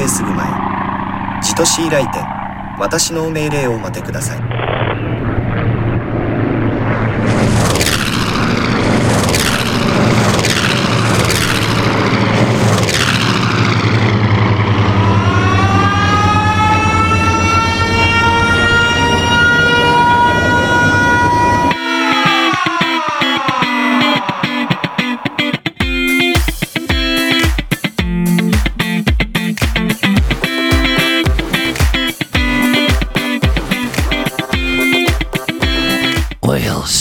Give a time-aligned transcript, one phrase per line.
[0.00, 0.48] 命する前。
[1.42, 2.18] じとしいらいて
[2.78, 4.49] 私の命令を待てください。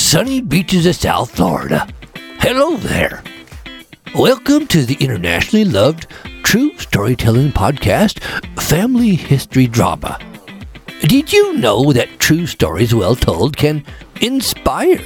[0.09, 1.87] Sunny beaches of South Florida.
[2.39, 3.23] Hello there.
[4.15, 6.07] Welcome to the internationally loved
[6.41, 8.19] true storytelling podcast,
[8.59, 10.17] Family History Drama.
[11.01, 13.85] Did you know that true stories well told can
[14.19, 14.99] inspire,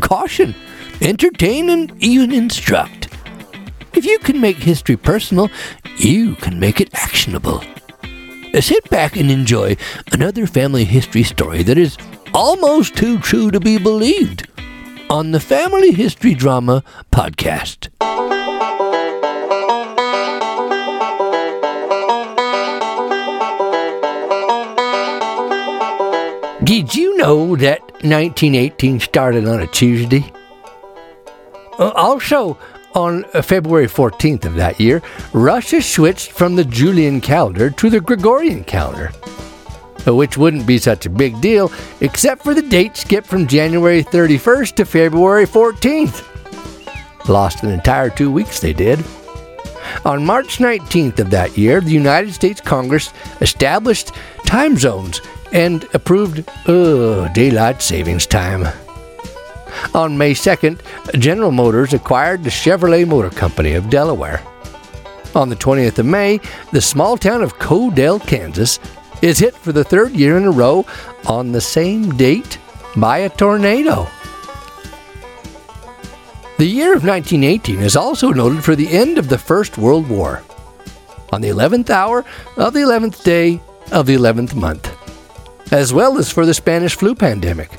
[0.00, 0.56] caution,
[1.00, 3.16] entertain, and even instruct?
[3.94, 5.50] If you can make history personal,
[5.98, 7.62] you can make it actionable.
[8.58, 9.76] Sit back and enjoy
[10.10, 11.96] another family history story that is
[12.34, 14.48] almost too true to be believed
[15.10, 17.88] on the Family History Drama Podcast.
[26.64, 30.24] Did you know that 1918 started on a Tuesday?
[31.78, 32.56] Uh, Also,
[32.94, 35.02] on February 14th of that year,
[35.32, 39.10] Russia switched from the Julian calendar to the Gregorian calendar,
[40.06, 44.74] which wouldn't be such a big deal except for the date skip from January 31st
[44.74, 46.28] to February 14th.
[47.28, 49.02] Lost an entire two weeks, they did.
[50.04, 54.12] On March 19th of that year, the United States Congress established
[54.44, 55.20] time zones
[55.52, 58.66] and approved uh, daylight savings time.
[59.94, 60.80] On May 2nd,
[61.20, 64.42] General Motors acquired the Chevrolet Motor Company of Delaware.
[65.34, 66.40] On the 20th of May,
[66.72, 68.78] the small town of Codell, Kansas,
[69.22, 70.84] is hit for the third year in a row
[71.26, 72.58] on the same date
[72.96, 74.06] by a tornado.
[76.58, 80.42] The year of 1918 is also noted for the end of the First World War,
[81.32, 82.24] on the 11th hour
[82.56, 84.92] of the 11th day of the 11th month,
[85.72, 87.70] as well as for the Spanish flu pandemic.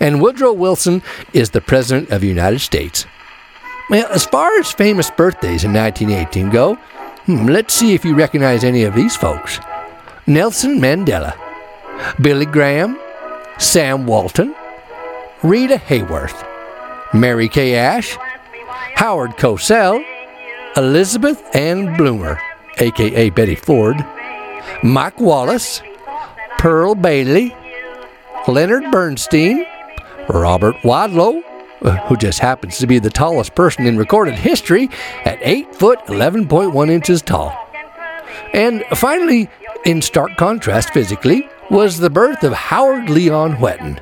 [0.00, 3.06] And Woodrow Wilson is the President of the United States.
[3.88, 6.74] Well, as far as famous birthdays in 1918 go,
[7.26, 9.58] hmm, let's see if you recognize any of these folks
[10.26, 11.34] Nelson Mandela,
[12.20, 12.96] Billy Graham,
[13.58, 14.54] Sam Walton,
[15.42, 16.46] Rita Hayworth,
[17.12, 18.16] Mary Kay Ash,
[18.94, 20.04] Howard Cosell,
[20.76, 22.40] Elizabeth Ann Bloomer,
[22.78, 23.96] aka Betty Ford,
[24.84, 25.82] Mike Wallace,
[26.56, 27.56] Pearl Bailey,
[28.46, 29.66] Leonard Bernstein,
[30.28, 31.42] Robert Wadlow,
[31.82, 34.88] uh, who just happens to be the tallest person in recorded history
[35.24, 37.71] at 8 foot 11.1 inches tall.
[38.52, 39.48] And finally,
[39.84, 43.98] in stark contrast physically, was the birth of Howard Leon Whetten.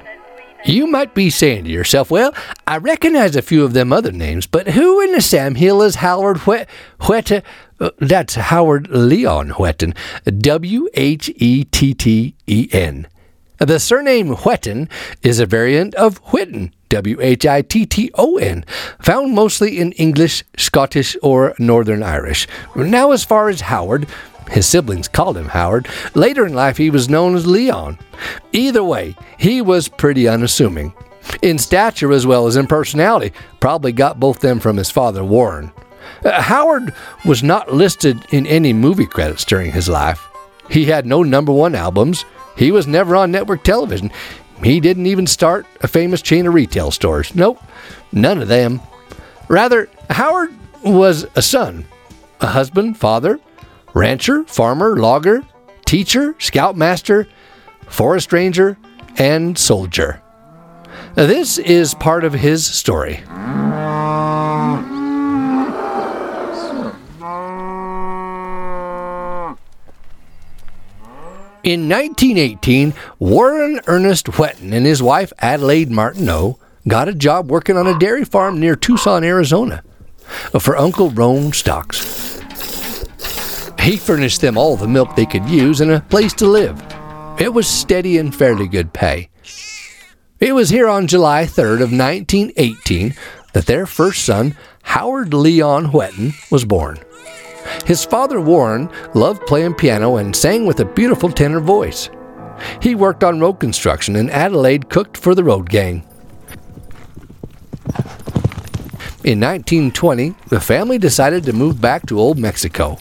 [0.65, 2.35] You might be saying to yourself, well,
[2.67, 5.97] I recognize a few of them other names, but who in the Sam Hill is
[5.97, 6.69] Howard Whet-?
[7.81, 9.95] Uh, that's Howard Leon Whetten.
[10.39, 13.07] W H E T T E N.
[13.59, 14.89] The surname Whetten
[15.23, 18.65] is a variant of Whitton, W H I T T O N,
[19.01, 22.47] found mostly in English, Scottish, or Northern Irish.
[22.75, 24.07] Now, as far as Howard,
[24.51, 25.89] his siblings called him Howard.
[26.15, 27.99] Later in life, he was known as Leon.
[28.53, 30.93] Either way, he was pretty unassuming.
[31.43, 35.73] In stature as well as in personality, probably got both them from his father Warren.
[36.25, 36.93] Uh, Howard
[37.25, 40.27] was not listed in any movie credits during his life.
[40.69, 42.25] He had no number one albums.
[42.57, 44.11] He was never on network television.
[44.63, 47.35] He didn't even start a famous chain of retail stores.
[47.35, 47.63] Nope,
[48.13, 48.81] none of them.
[49.49, 50.51] Rather, Howard
[50.85, 51.87] was a son,
[52.41, 53.41] a husband, father,
[53.95, 55.43] rancher, farmer, logger,
[55.85, 57.27] teacher, scoutmaster,
[57.89, 58.79] forest ranger,
[59.17, 60.23] and soldier.
[61.15, 63.21] This is part of his story.
[71.63, 76.59] In 1918, Warren Ernest Whetten and his wife Adelaide Martineau
[76.89, 79.83] got a job working on a dairy farm near Tucson, Arizona,
[80.59, 82.40] for Uncle Roan Stocks.
[83.81, 86.81] He furnished them all the milk they could use and a place to live.
[87.39, 89.31] It was steady and fairly good pay.
[90.39, 93.15] It was here on July 3rd of 1918
[93.53, 96.99] that their first son, Howard Leon Whetten, was born.
[97.87, 102.11] His father, Warren, loved playing piano and sang with a beautiful tenor voice.
[102.83, 106.05] He worked on road construction, and Adelaide cooked for the road gang.
[109.23, 112.99] In 1920, the family decided to move back to Old Mexico.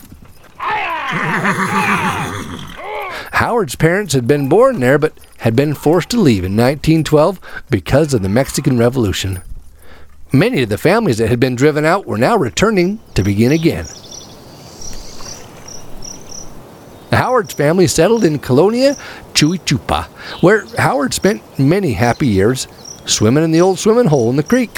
[3.32, 7.40] Howard's parents had been born there, but had been forced to leave in 1912
[7.70, 9.42] because of the Mexican Revolution.
[10.32, 13.86] Many of the families that had been driven out were now returning to begin again.
[17.12, 18.96] Howard's family settled in Colonia
[19.34, 20.06] Chuichupa,
[20.44, 22.68] where Howard spent many happy years
[23.06, 24.78] swimming in the old swimming hole in the creek.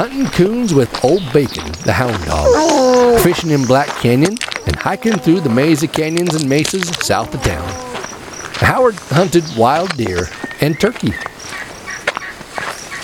[0.00, 4.34] Hunting coons with Old Bacon, the hound dog, fishing in Black Canyon,
[4.66, 7.68] and hiking through the maze of canyons and mesas south of town.
[8.54, 10.30] Howard hunted wild deer
[10.62, 11.12] and turkey.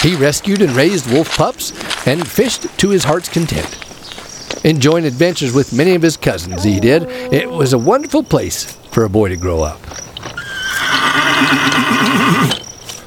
[0.00, 1.72] He rescued and raised wolf pups
[2.06, 4.64] and fished to his heart's content.
[4.64, 7.02] Enjoying adventures with many of his cousins, he did.
[7.30, 9.82] It was a wonderful place for a boy to grow up.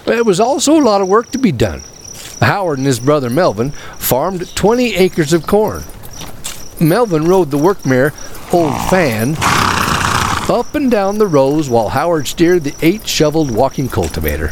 [0.05, 1.81] There was also a lot of work to be done.
[2.41, 5.83] Howard and his brother Melvin farmed 20 acres of corn.
[6.79, 8.13] Melvin rode the work mare
[8.51, 9.35] Old Fan
[10.49, 14.51] up and down the rows while Howard steered the eight shoveled walking cultivator.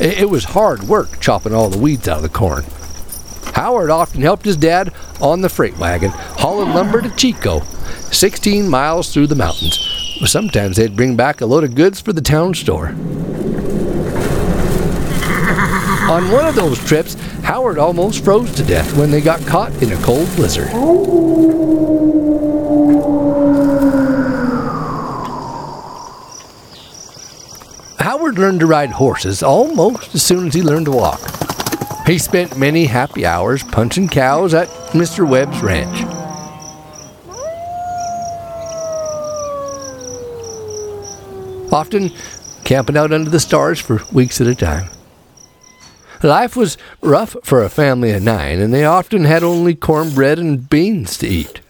[0.00, 2.64] It was hard work chopping all the weeds out of the corn.
[3.54, 7.60] Howard often helped his dad on the freight wagon, hauling lumber to Chico,
[8.10, 9.78] 16 miles through the mountains.
[10.24, 12.94] Sometimes they'd bring back a load of goods for the town store.
[16.10, 17.14] On one of those trips,
[17.44, 20.66] Howard almost froze to death when they got caught in a cold blizzard.
[28.00, 31.20] Howard learned to ride horses almost as soon as he learned to walk.
[32.08, 35.24] He spent many happy hours punching cows at Mr.
[35.28, 36.02] Webb's ranch.
[41.72, 42.10] Often
[42.64, 44.90] camping out under the stars for weeks at a time.
[46.22, 50.68] Life was rough for a family of nine, and they often had only cornbread and
[50.68, 51.60] beans to eat.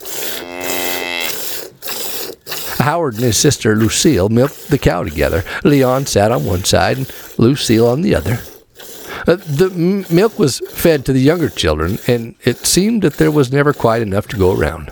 [2.79, 5.44] Howard and his sister Lucille milked the cow together.
[5.64, 8.41] Leon sat on one side and Lucille on the other.
[9.26, 13.31] Uh, the m- milk was fed to the younger children, and it seemed that there
[13.31, 14.91] was never quite enough to go around.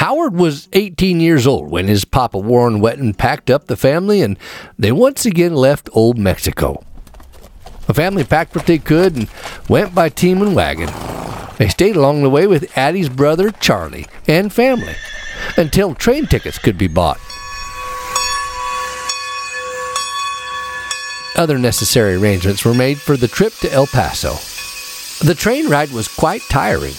[0.00, 4.38] Howard was 18 years old when his papa Warren Whetten packed up the family and
[4.78, 6.82] they once again left old Mexico.
[7.86, 9.28] The family packed what they could and
[9.68, 10.88] went by team and wagon.
[11.58, 14.94] They stayed along the way with Addie's brother Charlie and family
[15.58, 17.20] until train tickets could be bought.
[21.36, 24.32] Other necessary arrangements were made for the trip to El Paso.
[25.22, 26.94] The train ride was quite tiring.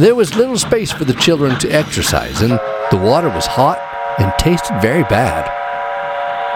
[0.00, 3.78] There was little space for the children to exercise, and the water was hot
[4.18, 5.44] and tasted very bad.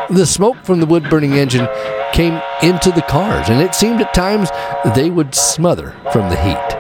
[0.08, 1.68] The smoke from the wood burning engine
[2.14, 4.48] came into the cars, and it seemed at times
[4.94, 6.70] they would smother from the heat.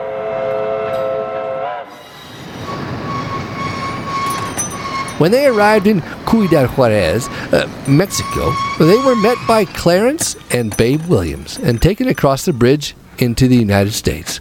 [5.20, 11.02] When they arrived in Ciudad Juarez, uh, Mexico, they were met by Clarence and Babe
[11.08, 14.40] Williams and taken across the bridge into the United States.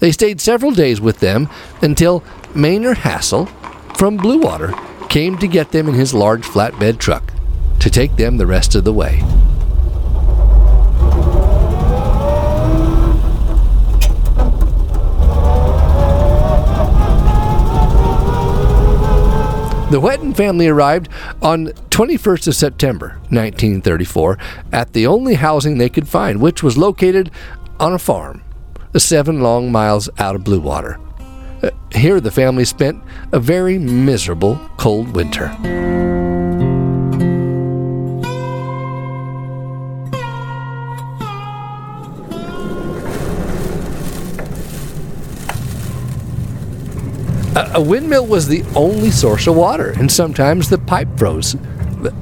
[0.00, 1.48] They stayed several days with them
[1.82, 2.22] until
[2.54, 3.46] Maynard Hassel
[3.96, 4.72] from Blue Water
[5.08, 7.32] came to get them in his large flatbed truck
[7.80, 9.22] to take them the rest of the way.
[19.90, 21.08] The Whetten family arrived
[21.40, 24.38] on 21st of September 1934
[24.70, 27.30] at the only housing they could find, which was located
[27.80, 28.42] on a farm,
[28.96, 30.98] seven long miles out of Blue Water.
[31.62, 33.02] Uh, Here the family spent
[33.32, 35.46] a very miserable cold winter.
[47.56, 51.56] A a windmill was the only source of water, and sometimes the pipe froze.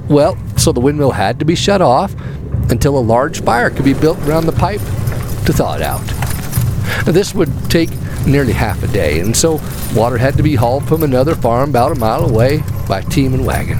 [0.08, 2.14] Well, so the windmill had to be shut off
[2.70, 4.80] until a large fire could be built around the pipe
[5.44, 6.15] to thaw it out.
[7.04, 7.90] This would take
[8.26, 9.60] nearly half a day, and so
[9.94, 13.46] water had to be hauled from another farm about a mile away by team and
[13.46, 13.78] wagon.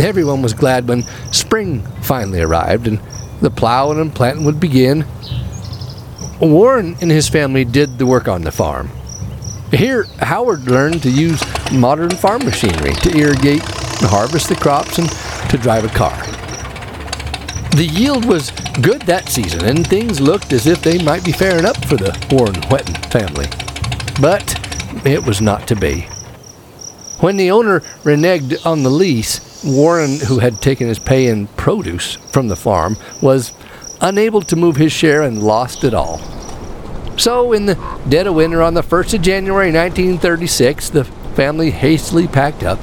[0.00, 3.00] Everyone was glad when spring finally arrived and
[3.40, 5.04] the plowing and planting would begin.
[6.40, 8.90] Warren and his family did the work on the farm.
[9.72, 11.42] Here, Howard learned to use
[11.72, 15.08] modern farm machinery to irrigate, harvest the crops, and
[15.50, 16.27] to drive a car.
[17.78, 18.50] The yield was
[18.82, 22.10] good that season, and things looked as if they might be faring up for the
[22.28, 23.46] Warren Whetten family.
[24.20, 26.00] But it was not to be.
[27.20, 32.16] When the owner reneged on the lease, Warren, who had taken his pay in produce
[32.16, 33.52] from the farm, was
[34.00, 36.18] unable to move his share and lost it all.
[37.16, 42.26] So, in the dead of winter on the 1st of January 1936, the family hastily
[42.26, 42.80] packed up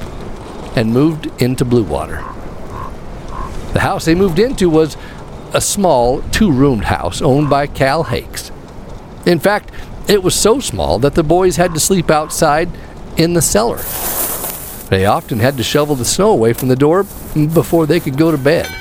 [0.74, 2.35] and moved into Bluewater.
[3.76, 4.96] The house they moved into was
[5.52, 8.50] a small two roomed house owned by Cal Hakes.
[9.26, 9.70] In fact,
[10.08, 12.70] it was so small that the boys had to sleep outside
[13.18, 13.82] in the cellar.
[14.88, 17.02] They often had to shovel the snow away from the door
[17.34, 18.74] before they could go to bed.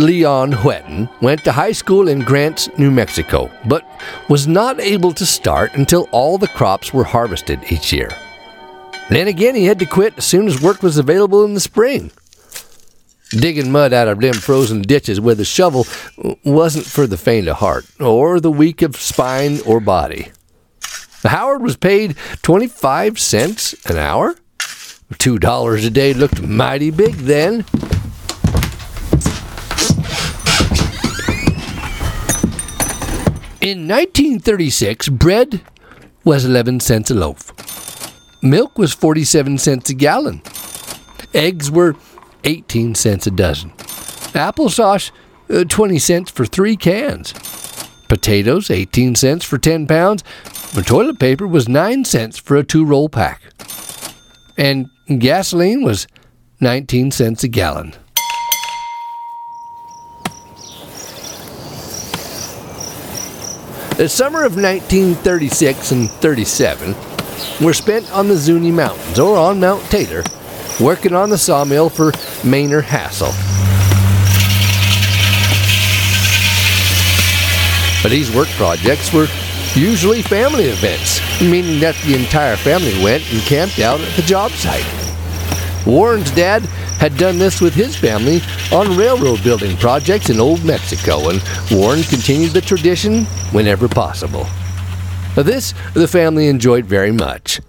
[0.00, 3.86] Leon Whetten went to high school in Grants, New Mexico, but
[4.30, 8.08] was not able to start until all the crops were harvested each year.
[9.10, 12.10] Then again, he had to quit as soon as work was available in the spring.
[13.30, 15.86] Digging mud out of them frozen ditches with a shovel
[16.44, 20.32] wasn't for the faint of heart, or the weak of spine or body.
[21.24, 24.34] Howard was paid 25 cents an hour.
[25.18, 27.66] Two dollars a day looked mighty big then.
[33.60, 35.60] In 1936, bread
[36.24, 37.52] was 11 cents a loaf.
[38.42, 40.40] Milk was 47 cents a gallon.
[41.34, 41.94] Eggs were
[42.44, 43.68] 18 cents a dozen.
[44.32, 45.10] Applesauce,
[45.50, 47.34] uh, 20 cents for three cans.
[48.08, 50.24] Potatoes, 18 cents for 10 pounds.
[50.74, 53.42] But toilet paper was 9 cents for a two roll pack.
[54.56, 54.88] And
[55.18, 56.06] gasoline was
[56.60, 57.92] 19 cents a gallon.
[64.00, 66.94] The summer of 1936 and 37
[67.60, 70.24] were spent on the Zuni Mountains or on Mount Taylor
[70.80, 73.30] working on the sawmill for Maynard Hassel.
[78.02, 79.26] But these work projects were
[79.74, 84.50] usually family events, meaning that the entire family went and camped out at the job
[84.52, 84.86] site.
[85.84, 86.66] Warren's dad
[87.00, 88.40] had done this with his family
[88.70, 94.46] on railroad building projects in Old Mexico, and Warren continued the tradition whenever possible.
[95.34, 97.62] This the family enjoyed very much.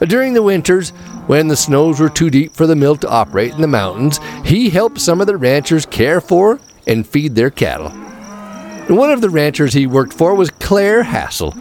[0.00, 0.90] During the winters,
[1.26, 4.70] when the snows were too deep for the mill to operate in the mountains, he
[4.70, 7.90] helped some of the ranchers care for and feed their cattle.
[8.88, 11.54] One of the ranchers he worked for was Claire Hassel.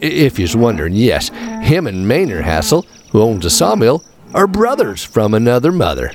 [0.00, 1.30] If you're wondering, yes,
[1.62, 6.12] him and Maynard Hassel, who owns a sawmill, are brothers from another mother.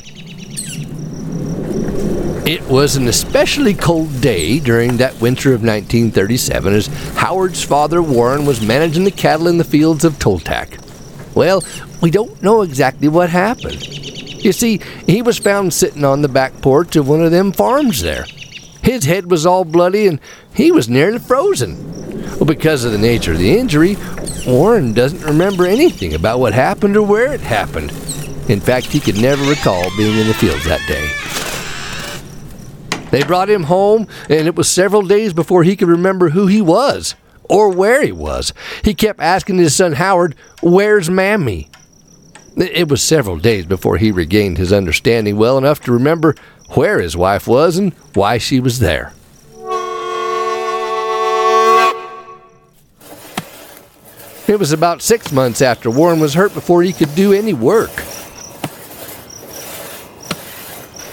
[2.48, 8.46] It was an especially cold day during that winter of 1937 as Howard's father Warren
[8.46, 10.80] was managing the cattle in the fields of Toltec.
[11.36, 11.64] Well,
[12.02, 13.84] we don't know exactly what happened.
[13.88, 18.02] You see, he was found sitting on the back porch of one of them farms
[18.02, 18.26] there.
[18.84, 20.22] His head was all bloody and
[20.54, 21.95] he was nearly frozen.
[22.36, 23.98] Well, because of the nature of the injury,
[24.46, 27.92] Warren doesn't remember anything about what happened or where it happened.
[28.50, 31.10] In fact, he could never recall being in the fields that day.
[33.10, 36.62] They brought him home, and it was several days before he could remember who he
[36.62, 37.16] was
[37.46, 38.54] or where he was.
[38.84, 41.70] He kept asking his son Howard, Where's Mammy?
[42.58, 46.36] It was several days before he regained his understanding well enough to remember
[46.70, 49.14] where his wife was and why she was there.
[54.48, 57.92] It was about six months after Warren was hurt before he could do any work.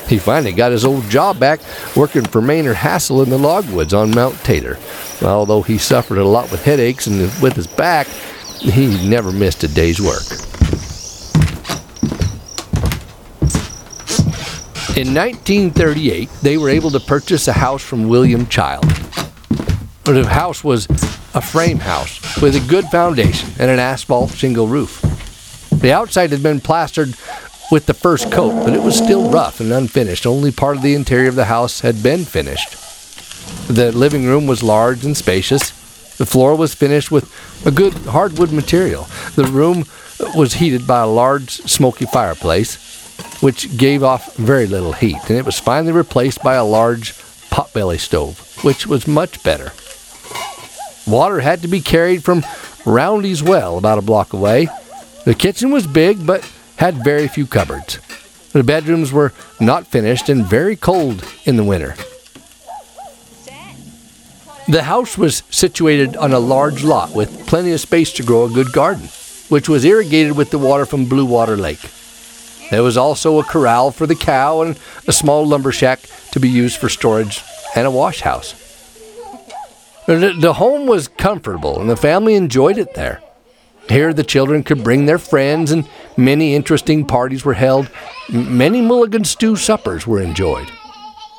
[0.06, 1.60] He finally got his old job back
[1.96, 4.78] working for Maynard Hassel in the logwoods on Mount Taylor.
[5.22, 8.06] Although he suffered a lot with headaches and with his back,
[8.58, 10.22] he never missed a day's work.
[14.94, 18.84] In 1938, they were able to purchase a house from William Child.
[20.04, 20.86] The house was
[21.34, 25.00] a frame house with a good foundation and an asphalt shingle roof.
[25.70, 27.14] The outside had been plastered
[27.70, 30.26] with the first coat, but it was still rough and unfinished.
[30.26, 32.76] Only part of the interior of the house had been finished.
[33.68, 35.70] The living room was large and spacious.
[36.18, 37.32] The floor was finished with
[37.66, 39.06] a good hardwood material.
[39.34, 39.86] The room
[40.36, 42.76] was heated by a large smoky fireplace,
[43.40, 47.14] which gave off very little heat, and it was finally replaced by a large
[47.50, 49.72] potbelly stove, which was much better.
[51.06, 52.44] Water had to be carried from
[52.86, 54.68] Roundy's well about a block away.
[55.24, 57.98] The kitchen was big, but had very few cupboards.
[58.52, 61.94] The bedrooms were not finished and very cold in the winter.
[64.68, 68.50] The house was situated on a large lot with plenty of space to grow a
[68.50, 69.08] good garden,
[69.48, 71.80] which was irrigated with the water from Blue Water Lake.
[72.70, 76.48] There was also a corral for the cow and a small lumber shack to be
[76.48, 77.42] used for storage
[77.74, 78.54] and a wash house.
[80.06, 83.22] The, home was comfortable and the family enjoyed it there.
[83.88, 87.90] Here, the children could bring their friends, and many interesting parties were held.
[88.30, 90.70] Many mulligan stew suppers were enjoyed.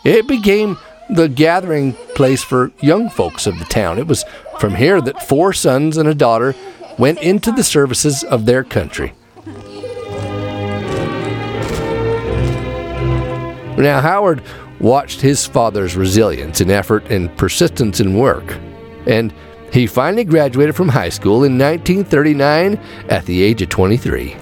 [0.03, 0.77] It became
[1.09, 3.97] the gathering place for young folks of the town.
[3.97, 4.25] It was
[4.59, 6.53] from here that four sons and a daughter
[6.97, 9.13] went into the services of their country.
[13.77, 14.43] Now, Howard
[14.83, 18.57] watched his father's resilience in effort and persistence in work,
[19.07, 19.33] and
[19.71, 22.75] he finally graduated from high school in 1939
[23.09, 24.35] at the age of 23.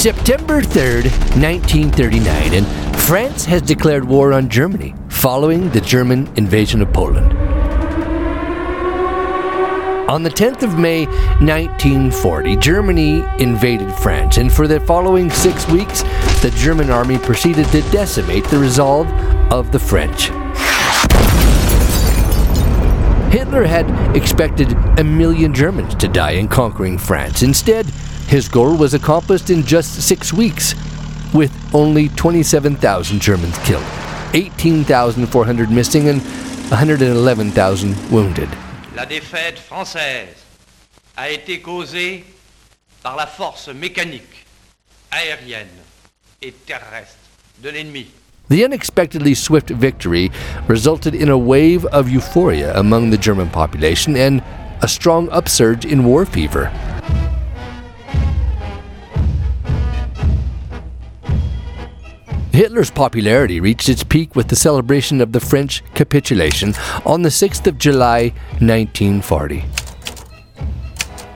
[0.00, 6.90] September 3rd, 1939, and France has declared war on Germany following the German invasion of
[6.90, 7.30] Poland.
[10.08, 16.00] On the 10th of May 1940, Germany invaded France, and for the following six weeks,
[16.40, 19.06] the German army proceeded to decimate the resolve
[19.52, 20.30] of the French.
[23.30, 27.42] Hitler had expected a million Germans to die in conquering France.
[27.42, 27.84] Instead,
[28.30, 30.76] his goal was accomplished in just six weeks,
[31.34, 33.82] with only 27,000 Germans killed,
[34.34, 36.22] 18,400 missing, and
[36.70, 38.48] 111,000 wounded.
[38.94, 40.36] La défaite française
[41.16, 42.24] a été causée
[43.02, 44.46] par la force mécanique,
[45.10, 45.66] aérienne
[46.40, 47.18] et terrestre
[47.60, 48.06] de l'ennemi.
[48.48, 50.30] The unexpectedly swift victory
[50.68, 54.40] resulted in a wave of euphoria among the German population and
[54.82, 56.70] a strong upsurge in war fever.
[62.60, 66.74] Hitler's popularity reached its peak with the celebration of the French capitulation
[67.06, 69.64] on the 6th of July 1940.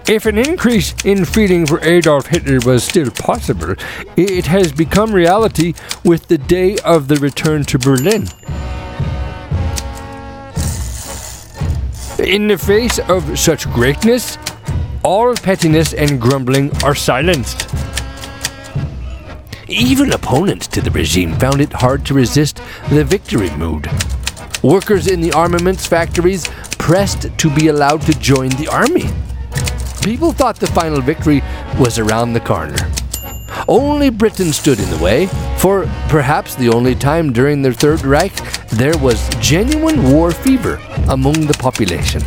[0.06, 3.74] If an increase in feeling for Adolf Hitler was still possible,
[4.18, 5.72] it has become reality
[6.04, 8.28] with the day of the return to Berlin.
[12.18, 14.36] In the face of such greatness,
[15.02, 17.83] all pettiness and grumbling are silenced.
[19.68, 23.88] Even opponents to the regime found it hard to resist the victory mood.
[24.62, 26.46] Workers in the armaments factories
[26.78, 29.08] pressed to be allowed to join the army.
[30.02, 31.42] People thought the final victory
[31.78, 32.76] was around the corner.
[33.66, 35.28] Only Britain stood in the way.
[35.58, 41.46] For perhaps the only time during the Third Reich, there was genuine war fever among
[41.46, 42.20] the population.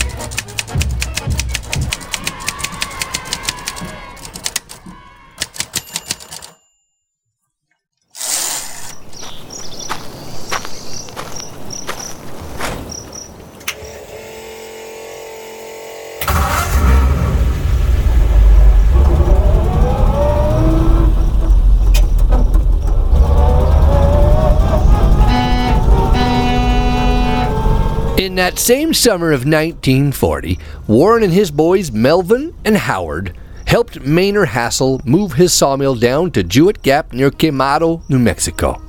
[28.37, 35.01] That same summer of 1940, Warren and his boys Melvin and Howard helped Maynard Hassel
[35.05, 38.81] move his sawmill down to Jewett Gap near Quemado, New Mexico.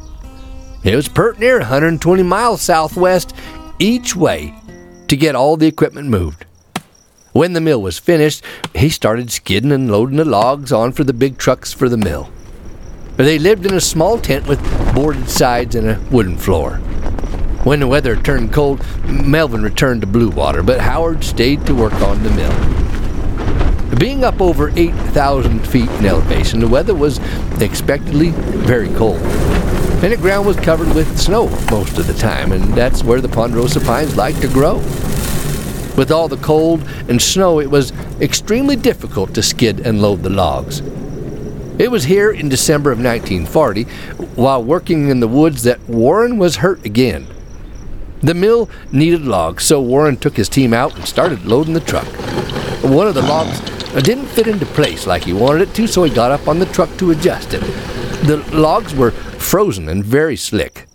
[0.84, 3.34] It was pert near 120 miles southwest
[3.78, 4.54] each way
[5.08, 6.44] to get all the equipment moved.
[7.32, 11.12] When the mill was finished, he started skidding and loading the logs on for the
[11.12, 12.30] big trucks for the mill.
[13.16, 14.61] They lived in a small tent with
[14.94, 16.80] boarded sides and a wooden floor.
[17.64, 21.92] When the weather turned cold, Melvin returned to Blue Water, but Howard stayed to work
[21.94, 23.99] on the mill.
[23.99, 27.18] Being up over 8,000 feet in elevation, the weather was
[27.61, 29.21] expectedly very cold.
[30.03, 33.29] And the ground was covered with snow most of the time, and that's where the
[33.29, 34.77] ponderosa pines like to grow.
[35.97, 40.31] With all the cold and snow, it was extremely difficult to skid and load the
[40.31, 40.79] logs.
[41.81, 43.83] It was here in December of 1940,
[44.37, 47.27] while working in the woods, that Warren was hurt again.
[48.22, 52.07] The mill needed logs, so Warren took his team out and started loading the truck.
[52.83, 53.61] One of the logs
[54.02, 56.66] didn't fit into place like he wanted it to, so he got up on the
[56.66, 57.61] truck to adjust it.
[58.26, 60.87] The logs were frozen and very slick,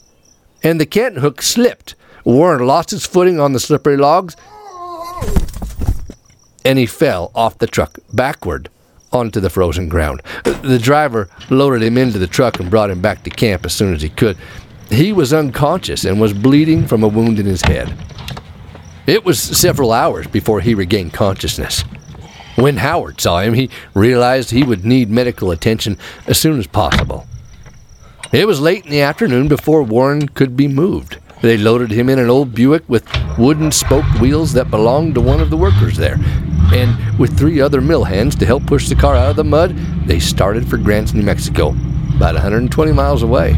[0.62, 1.96] and the cant hook slipped.
[2.26, 4.36] Warren lost his footing on the slippery logs,
[6.66, 8.70] and he fell off the truck backward
[9.12, 10.22] onto the frozen ground.
[10.44, 13.94] The driver loaded him into the truck and brought him back to camp as soon
[13.94, 14.38] as he could.
[14.90, 17.96] He was unconscious and was bleeding from a wound in his head.
[19.06, 21.84] It was several hours before he regained consciousness.
[22.56, 27.26] When Howard saw him, he realized he would need medical attention as soon as possible.
[28.32, 31.18] It was late in the afternoon before Warren could be moved.
[31.42, 33.06] They loaded him in an old Buick with
[33.38, 36.18] wooden spoked wheels that belonged to one of the workers there.
[36.74, 39.76] And with three other mill hands to help push the car out of the mud,
[40.06, 41.70] they started for Grants, New Mexico,
[42.16, 43.58] about 120 miles away.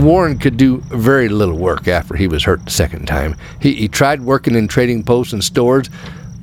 [0.00, 3.36] Warren could do very little work after he was hurt the second time.
[3.60, 5.90] He, he tried working in trading posts and stores,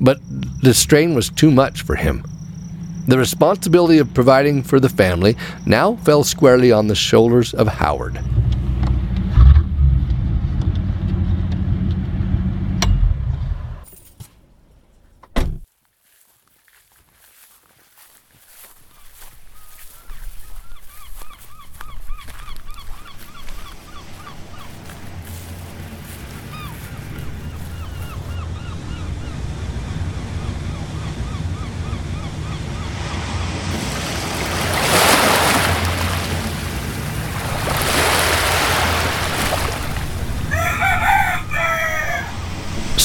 [0.00, 0.18] but
[0.62, 2.24] the strain was too much for him.
[3.08, 8.20] The responsibility of providing for the family now fell squarely on the shoulders of Howard.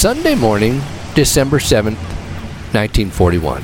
[0.03, 0.81] Sunday morning,
[1.15, 1.95] December 7th,
[2.73, 3.63] 1941.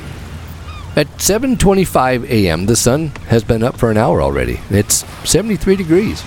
[0.96, 4.58] At 7:25 a.m., the sun has been up for an hour already.
[4.70, 6.22] It's 73 degrees.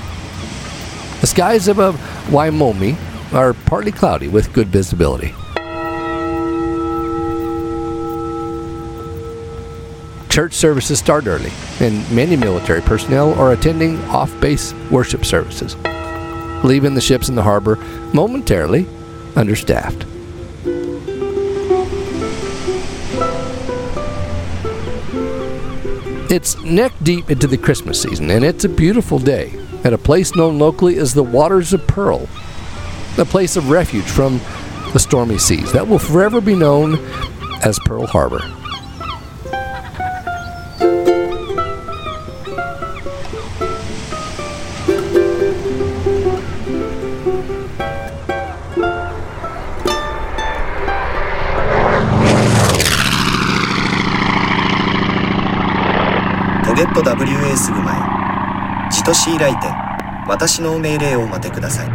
[1.22, 1.96] The skies above
[2.32, 2.96] Wai Momi
[3.34, 5.34] are partly cloudy with good visibility.
[10.30, 15.76] Church services start early, and many military personnel are attending off-base worship services,
[16.64, 17.78] leaving the ships in the harbor
[18.14, 18.86] momentarily
[19.36, 20.06] understaffed.
[26.32, 30.36] It's neck deep into the Christmas season, and it's a beautiful day at a place
[30.36, 32.28] known locally as the Waters of Pearl,
[33.18, 34.40] a place of refuge from
[34.94, 36.96] the stormy seas that will forever be known
[37.64, 38.63] as Pearl Harbor.
[56.76, 58.90] ゲット WA すぐま前。
[58.90, 59.68] じとしいらいて、
[60.28, 61.93] 私の命令をお待てください。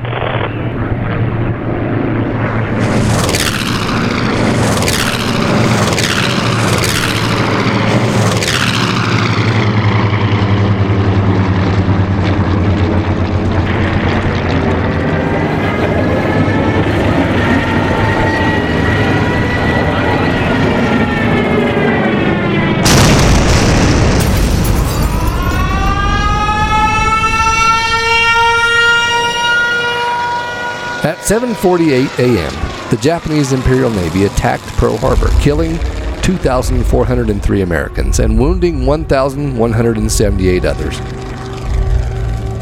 [31.29, 35.79] 7:48 a.m., the Japanese Imperial Navy attacked Pearl Harbor, killing
[36.23, 40.99] 2,403 Americans and wounding 1,178 others.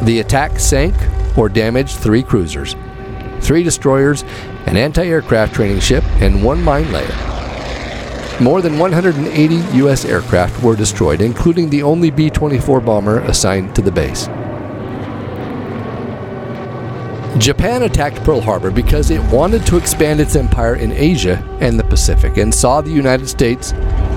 [0.05, 0.97] The attack sank
[1.39, 2.75] or damaged three cruisers,
[3.39, 4.25] three destroyers,
[4.67, 7.07] an anti-aircraft training ship, and one mine layer.
[8.41, 10.05] More than 180 U.S.
[10.05, 14.29] aircraft were destroyed, including the only B 24 bomber assigned to the base.
[17.39, 21.85] Japan attacked Pearl Harbor because it wanted to expand its empire in Asia and the
[21.85, 23.75] Pacific and saw the United States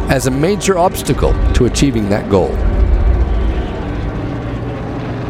[0.08, 2.48] as a major obstacle to achieving that goal.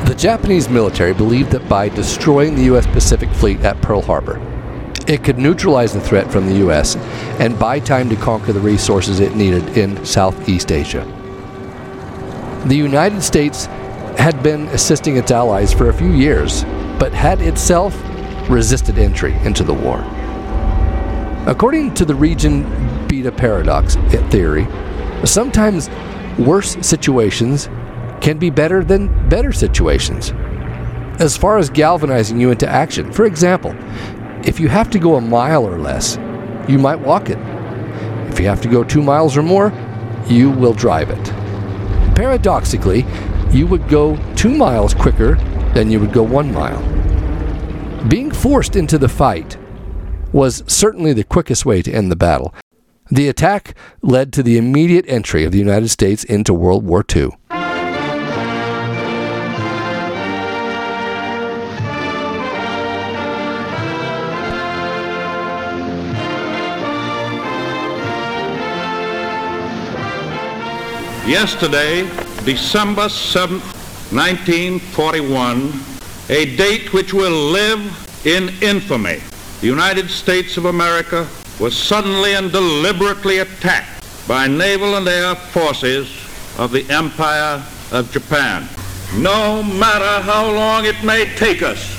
[0.05, 2.85] The Japanese military believed that by destroying the U.S.
[2.85, 4.39] Pacific Fleet at Pearl Harbor,
[5.07, 6.95] it could neutralize the threat from the U.S.
[7.39, 11.03] and buy time to conquer the resources it needed in Southeast Asia.
[12.67, 13.65] The United States
[14.15, 16.63] had been assisting its allies for a few years
[16.99, 17.97] but had itself
[18.49, 19.99] resisted entry into the war.
[21.47, 23.95] According to the region beta paradox
[24.29, 24.67] theory,
[25.25, 25.89] sometimes
[26.37, 27.69] worse situations
[28.21, 30.31] can be better than better situations.
[31.21, 33.73] As far as galvanizing you into action, for example,
[34.45, 36.17] if you have to go a mile or less,
[36.67, 37.37] you might walk it.
[38.29, 39.73] If you have to go two miles or more,
[40.27, 41.23] you will drive it.
[42.15, 43.05] Paradoxically,
[43.51, 45.35] you would go two miles quicker
[45.79, 46.81] than you would go one mile.
[48.09, 49.57] Being forced into the fight
[50.33, 52.53] was certainly the quickest way to end the battle.
[53.09, 57.29] The attack led to the immediate entry of the United States into World War II.
[71.25, 72.01] Yesterday,
[72.43, 73.78] December 7th,
[74.11, 75.71] 1941,
[76.29, 79.19] a date which will live in infamy.
[79.61, 81.27] The United States of America
[81.59, 86.09] was suddenly and deliberately attacked by naval and air forces
[86.57, 88.67] of the Empire of Japan.
[89.17, 91.95] No matter how long it may take us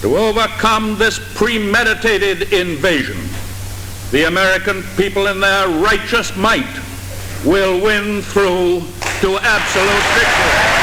[0.00, 3.18] to overcome this premeditated invasion,
[4.12, 6.80] the American people in their righteous might
[7.44, 8.80] will win through
[9.20, 10.79] to absolute victory.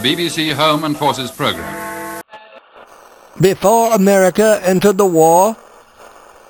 [0.00, 2.22] The BBC Home and Forces Programme.
[3.40, 5.56] Before America entered the war,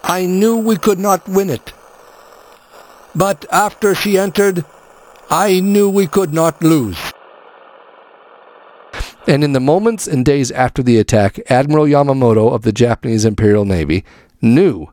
[0.04, 1.72] I knew we could not win it.
[3.14, 4.64] But after she entered,
[5.30, 6.98] I knew we could not lose.
[9.26, 13.64] And in the moments and days after the attack, Admiral Yamamoto of the Japanese Imperial
[13.64, 14.04] Navy
[14.40, 14.88] knew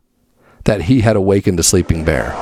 [0.65, 2.33] that he had awakened a sleeping bear.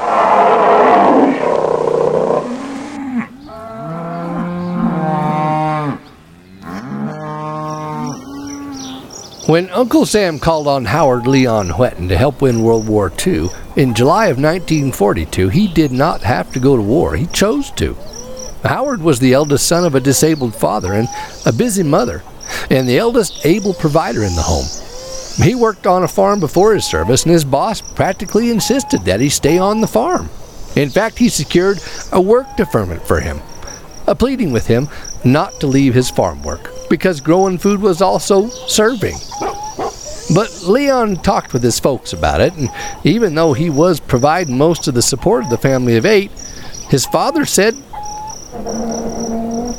[9.47, 13.93] When Uncle Sam called on Howard Leon Whetten to help win World War II in
[13.93, 17.15] July of 1942, he did not have to go to war.
[17.15, 17.95] He chose to.
[18.63, 21.07] Howard was the eldest son of a disabled father and
[21.45, 22.23] a busy mother,
[22.71, 24.65] and the eldest able provider in the home.
[25.47, 29.29] He worked on a farm before his service, and his boss practically insisted that he
[29.29, 30.27] stay on the farm.
[30.75, 31.77] In fact, he secured
[32.11, 33.41] a work deferment for him,
[34.17, 34.89] pleading with him
[35.23, 39.15] not to leave his farm work because growing food was also serving.
[40.33, 42.69] But Leon talked with his folks about it, and
[43.03, 46.31] even though he was providing most of the support of the family of eight,
[46.89, 47.75] his father said,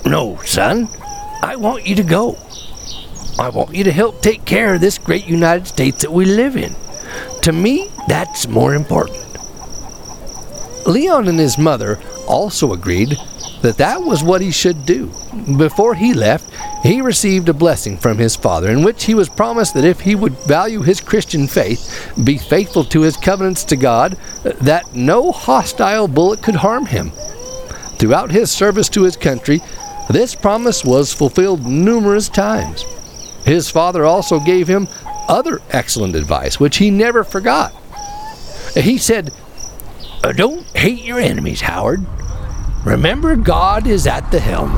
[0.05, 0.88] No, son,
[1.42, 2.38] I want you to go.
[3.38, 6.57] I want you to help take care of this great United States that we live
[6.57, 6.75] in.
[7.42, 9.23] To me, that's more important.
[10.87, 13.17] Leon and his mother also agreed
[13.62, 15.11] that that was what he should do.
[15.57, 19.75] Before he left, he received a blessing from his father in which he was promised
[19.75, 24.17] that if he would value his Christian faith, be faithful to his covenants to God,
[24.61, 27.11] that no hostile bullet could harm him.
[27.99, 29.62] Throughout his service to his country,
[30.11, 32.85] this promise was fulfilled numerous times.
[33.45, 34.87] His father also gave him
[35.29, 37.73] other excellent advice, which he never forgot.
[38.75, 39.33] He said,
[40.27, 42.05] Uh, don't hate your enemies, Howard.
[42.85, 44.71] Remember, God is at the helm.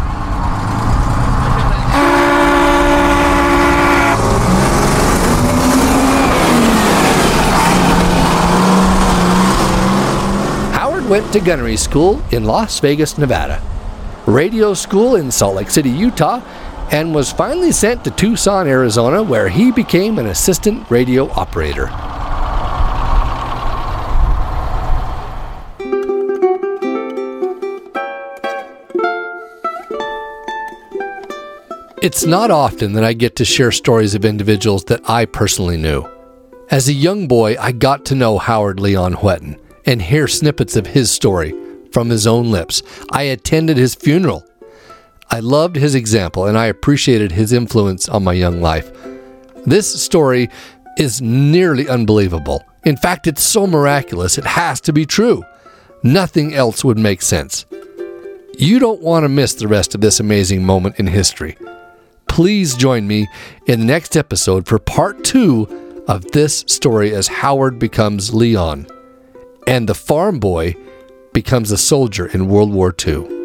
[10.73, 13.63] Howard went to gunnery school in Las Vegas, Nevada,
[14.27, 16.43] radio school in Salt Lake City, Utah,
[16.93, 21.89] and was finally sent to Tucson, Arizona, where he became an assistant radio operator.
[32.01, 36.09] It's not often that I get to share stories of individuals that I personally knew.
[36.71, 40.87] As a young boy, I got to know Howard Leon Whetten and hear snippets of
[40.87, 41.53] his story
[41.91, 42.85] from his own lips.
[43.11, 44.47] I attended his funeral.
[45.33, 48.93] I loved his example and I appreciated his influence on my young life.
[49.67, 50.51] This story
[50.99, 52.63] is nearly unbelievable.
[52.85, 55.43] In fact, it's so miraculous, it has to be true.
[56.05, 57.67] Nothing else would make sense.
[58.57, 61.57] You don't want to miss the rest of this amazing moment in history.
[62.29, 63.29] Please join me
[63.67, 68.87] in the next episode for part two of this story as Howard becomes Leon
[69.67, 70.75] and the farm boy
[71.35, 73.38] becomes a soldier in World War II.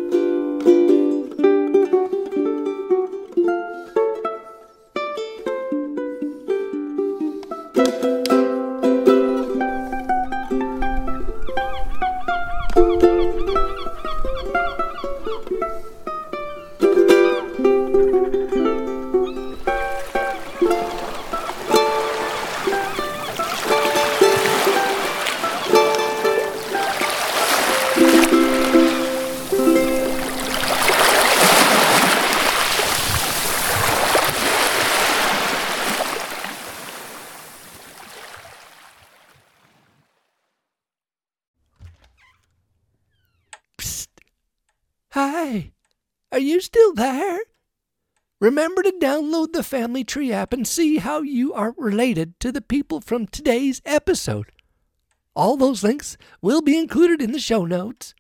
[46.34, 47.39] Are you still there?
[48.41, 52.62] Remember to download the Family Tree app and see how you are related to the
[52.62, 54.52] people from today's episode.
[55.36, 58.15] All those links will be included in the show notes.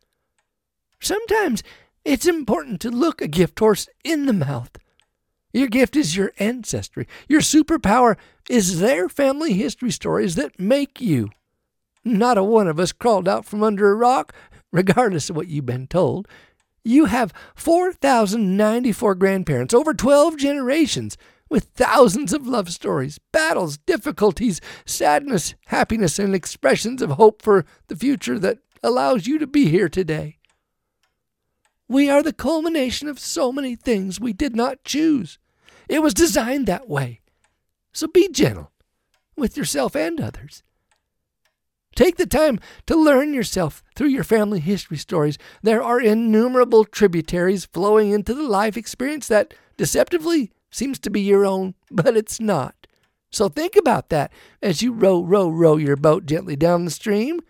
[1.01, 1.63] Sometimes
[2.05, 4.77] it's important to look a gift horse in the mouth.
[5.51, 7.07] Your gift is your ancestry.
[7.27, 8.15] Your superpower
[8.47, 11.29] is their family history stories that make you.
[12.05, 14.33] Not a one of us crawled out from under a rock,
[14.71, 16.27] regardless of what you've been told.
[16.83, 21.17] You have 4,094 grandparents, over 12 generations,
[21.49, 27.95] with thousands of love stories, battles, difficulties, sadness, happiness, and expressions of hope for the
[27.95, 30.39] future that allows you to be here today.
[31.87, 35.37] We are the culmination of so many things we did not choose.
[35.87, 37.21] It was designed that way.
[37.93, 38.71] So be gentle
[39.37, 40.63] with yourself and others.
[41.95, 45.37] Take the time to learn yourself through your family history stories.
[45.61, 51.45] There are innumerable tributaries flowing into the life experience that deceptively seems to be your
[51.45, 52.87] own, but it's not.
[53.31, 57.41] So think about that as you row, row, row your boat gently down the stream.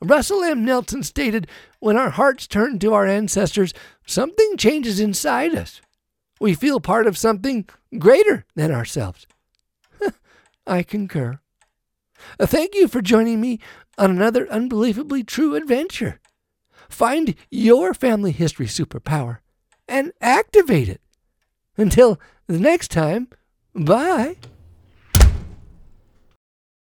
[0.00, 0.64] Russell M.
[0.64, 1.48] Nelson stated
[1.80, 3.74] when our hearts turn to our ancestors,
[4.06, 5.80] something changes inside us.
[6.40, 9.26] We feel part of something greater than ourselves.
[10.66, 11.40] I concur.
[12.40, 13.60] Thank you for joining me
[13.96, 16.20] on another unbelievably true adventure.
[16.88, 19.38] Find your family history superpower
[19.86, 21.00] and activate it.
[21.76, 23.28] Until the next time,
[23.74, 24.36] bye.